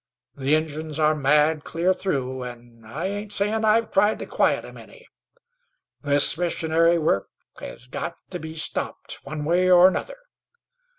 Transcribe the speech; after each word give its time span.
The 0.35 0.55
injuns 0.55 0.97
are 0.99 1.13
mad 1.13 1.63
clear 1.63 1.93
through, 1.93 2.43
an' 2.43 2.81
I 2.83 3.05
ain't 3.05 3.31
sayin' 3.31 3.63
I've 3.63 3.91
tried 3.91 4.17
to 4.17 4.25
quiet 4.25 4.65
'em 4.65 4.77
any. 4.77 5.05
This 6.01 6.39
missionary 6.39 6.97
work 6.97 7.29
has 7.59 7.85
got 7.85 8.19
to 8.31 8.39
be 8.39 8.55
stopped, 8.55 9.19
one 9.23 9.45
way 9.45 9.69
or 9.69 9.87
another. 9.87 10.17